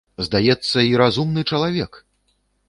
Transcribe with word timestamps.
Здаецца, 0.27 0.77
і 0.91 0.97
разумны 1.01 1.45
чалавек! 1.53 2.01